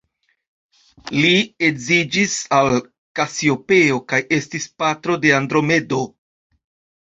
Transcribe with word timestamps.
Li 1.17 1.33
edziĝis 1.67 2.33
al 2.59 2.77
Kasiopeo, 3.19 3.99
kaj 4.13 4.21
estis 4.39 4.67
patro 4.85 5.19
de 5.27 5.35
Andromedo. 5.43 6.03